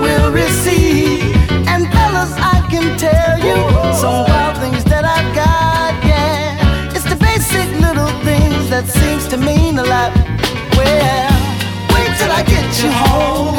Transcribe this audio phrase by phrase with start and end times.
[0.00, 1.22] will receive.
[1.72, 3.56] And fellas, I can tell you
[4.00, 6.94] some wild things that I've got, yeah.
[6.94, 10.12] It's the basic little things that seems to mean a lot.
[10.76, 11.30] Well,
[11.94, 13.57] wait till I get you home.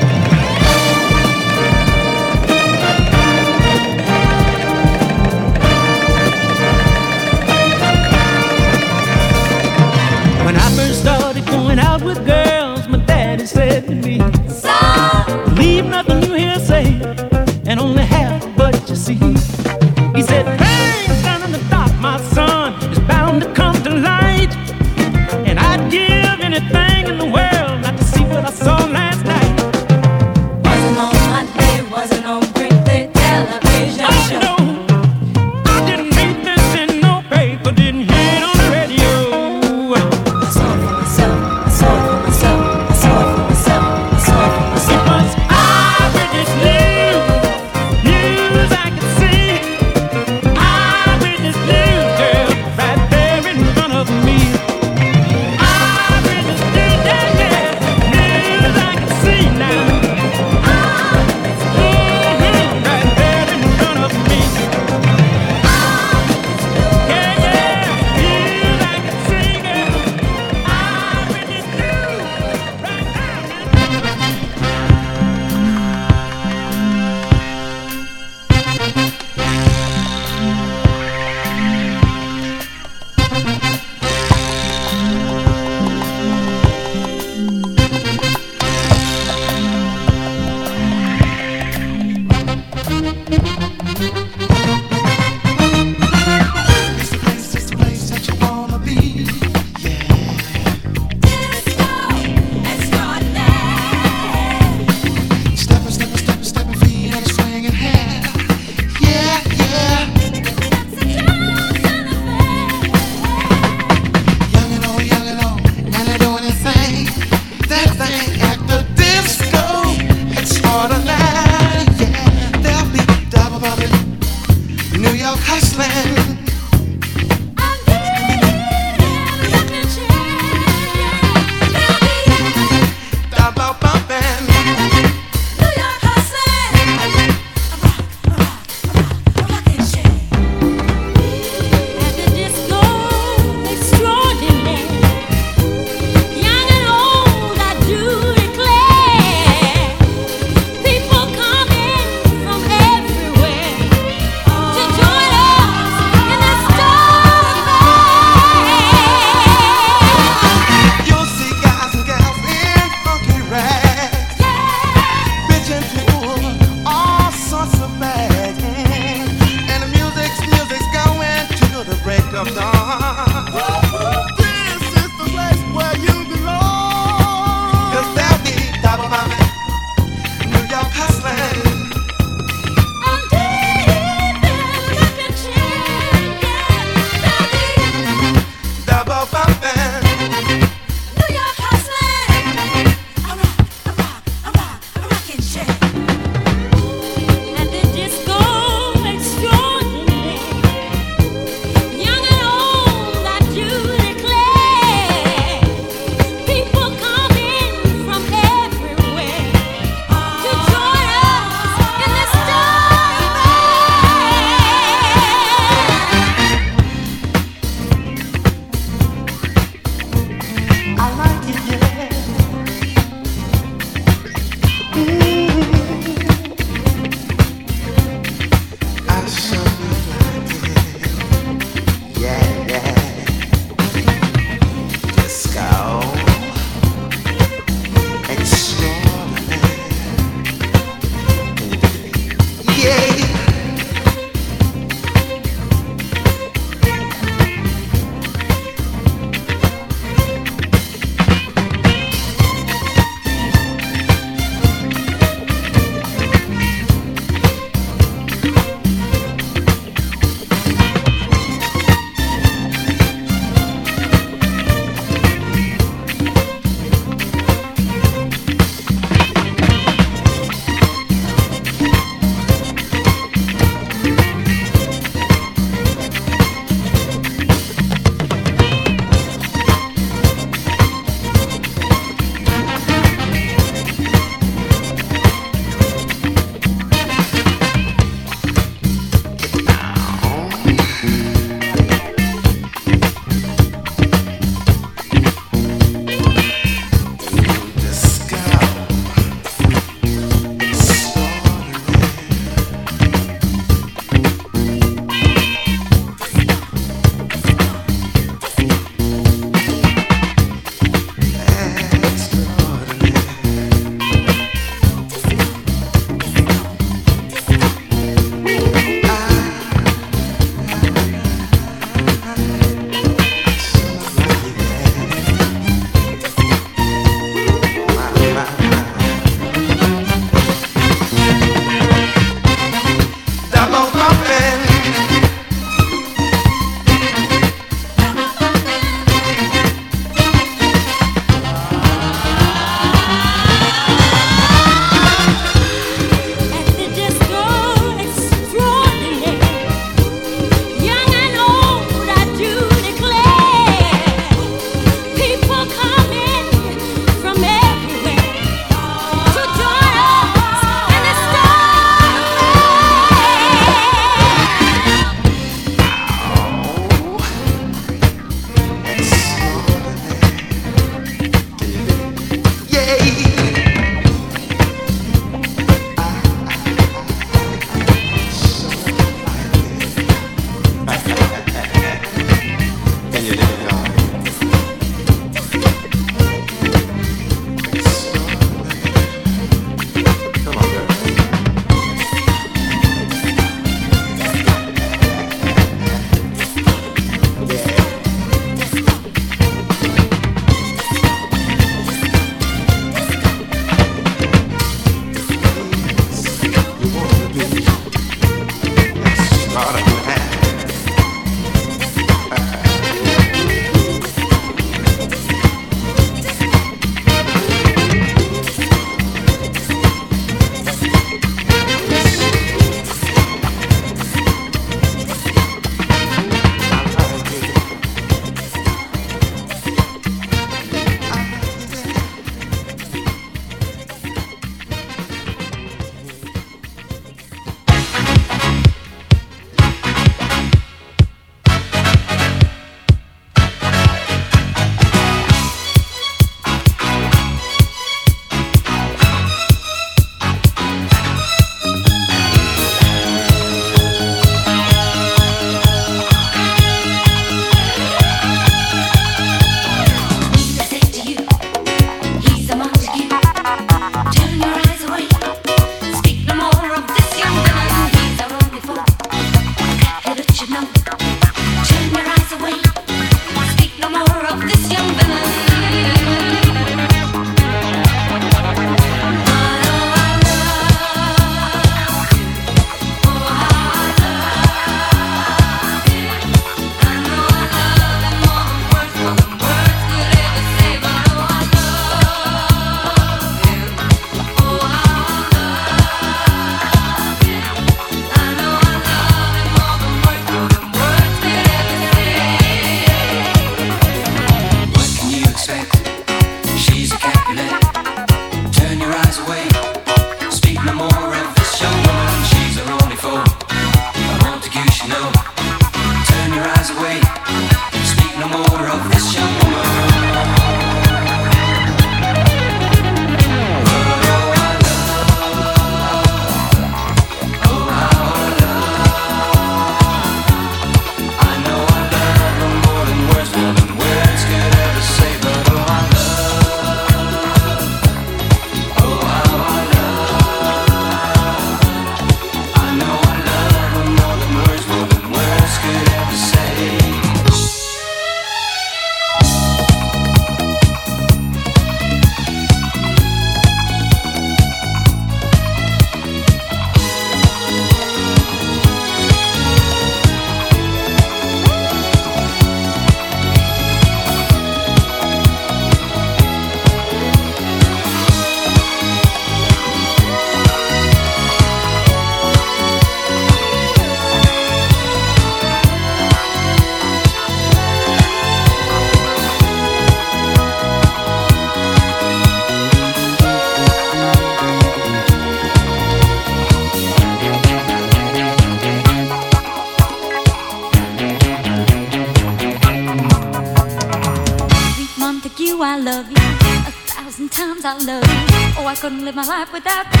[599.21, 600.00] My life without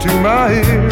[0.00, 0.89] to my ears.